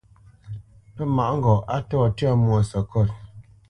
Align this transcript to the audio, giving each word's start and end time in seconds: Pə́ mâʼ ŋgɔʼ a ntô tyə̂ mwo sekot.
Pə́ 0.95 1.05
mâʼ 1.15 1.31
ŋgɔʼ 1.37 1.59
a 1.73 1.75
ntô 1.81 1.97
tyə̂ 2.17 2.31
mwo 2.41 2.57
sekot. 2.69 3.09